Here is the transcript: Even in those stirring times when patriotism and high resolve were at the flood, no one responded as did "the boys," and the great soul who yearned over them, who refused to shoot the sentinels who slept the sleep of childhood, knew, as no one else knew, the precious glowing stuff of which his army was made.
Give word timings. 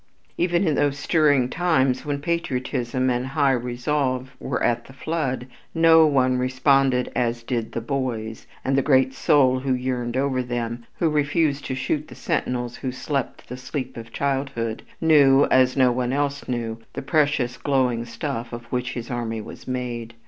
Even 0.35 0.67
in 0.67 0.73
those 0.73 0.97
stirring 0.97 1.47
times 1.47 2.07
when 2.07 2.21
patriotism 2.21 3.11
and 3.11 3.23
high 3.27 3.51
resolve 3.51 4.31
were 4.39 4.63
at 4.63 4.85
the 4.85 4.93
flood, 4.93 5.45
no 5.75 6.07
one 6.07 6.39
responded 6.39 7.11
as 7.15 7.43
did 7.43 7.73
"the 7.73 7.81
boys," 7.81 8.47
and 8.65 8.75
the 8.75 8.81
great 8.81 9.13
soul 9.13 9.59
who 9.59 9.75
yearned 9.75 10.17
over 10.17 10.41
them, 10.41 10.87
who 10.95 11.07
refused 11.07 11.65
to 11.65 11.75
shoot 11.75 12.07
the 12.07 12.15
sentinels 12.15 12.77
who 12.77 12.91
slept 12.91 13.47
the 13.47 13.57
sleep 13.57 13.95
of 13.95 14.11
childhood, 14.11 14.81
knew, 14.99 15.45
as 15.51 15.77
no 15.77 15.91
one 15.91 16.11
else 16.11 16.47
knew, 16.47 16.79
the 16.93 17.03
precious 17.03 17.55
glowing 17.57 18.03
stuff 18.03 18.51
of 18.51 18.65
which 18.71 18.93
his 18.93 19.11
army 19.11 19.39
was 19.39 19.67
made. 19.67 20.15